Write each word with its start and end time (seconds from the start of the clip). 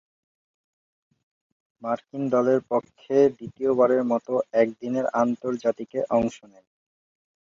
মার্কিন 1.81 2.23
দলের 2.33 2.59
পক্ষে 2.71 3.17
দ্বিতীয়বারের 3.37 4.03
মতো 4.11 4.33
একদিনের 4.61 5.05
আন্তর্জাতিকে 5.21 5.99
অংশ 6.17 6.37
নেন। 6.43 6.65